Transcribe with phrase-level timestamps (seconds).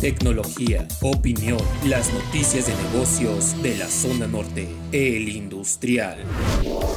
[0.00, 6.18] tecnología, opinión, las noticias de negocios de la zona norte, el industrial.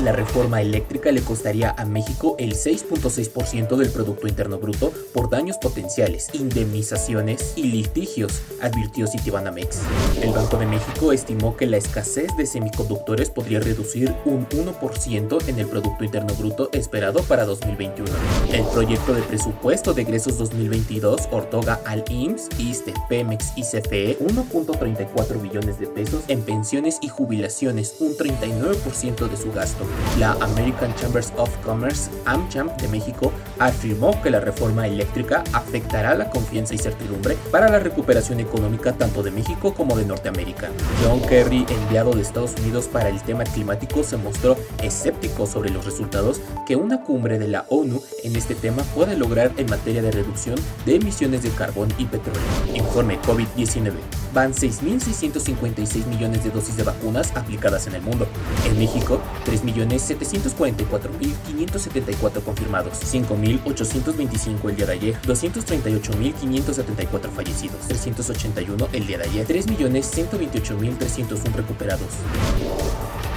[0.03, 5.57] La reforma eléctrica le costaría a México el 6.6% del Producto Interno Bruto por daños
[5.57, 9.79] potenciales, indemnizaciones y litigios, advirtió Citibanamex.
[10.21, 15.59] El Banco de México estimó que la escasez de semiconductores podría reducir un 1% en
[15.59, 18.09] el Producto Interno Bruto esperado para 2021.
[18.51, 25.41] El proyecto de presupuesto de egresos 2022 otorga al IMSS, ISTE, Pemex y CFE 1.34
[25.41, 29.85] billones de pesos en pensiones y jubilaciones, un 39% de su gasto.
[30.17, 36.29] La American Chambers of Commerce, AmCham de México, afirmó que la reforma eléctrica afectará la
[36.29, 40.69] confianza y certidumbre para la recuperación económica tanto de México como de Norteamérica.
[41.03, 45.85] John Kerry, enviado de Estados Unidos para el tema climático, se mostró escéptico sobre los
[45.85, 50.11] resultados que una cumbre de la ONU en este tema puede lograr en materia de
[50.11, 52.41] reducción de emisiones de carbón y petróleo.
[52.79, 53.93] Informe COVID-19.
[54.33, 58.27] Van 6.656 millones de dosis de vacunas aplicadas en el mundo.
[58.65, 69.23] En México, 3.744.574 confirmados, 5.825 el día de ayer, 238.574 fallecidos, 381 el día de
[69.25, 72.09] ayer, 3.128.301 recuperados.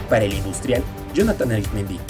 [0.09, 0.83] Para el industrial,
[1.15, 2.01] Jonathan Arismendi,